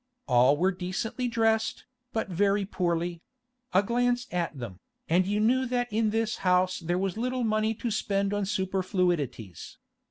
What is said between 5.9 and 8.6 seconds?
in this house there was little money to spend on